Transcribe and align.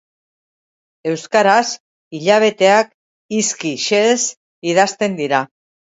Euskaraz 1.11 1.61
hilabeteak 2.21 2.91
hizki 3.39 3.77
xehez 3.87 4.21
idazten 4.75 5.25
dira. 5.25 5.49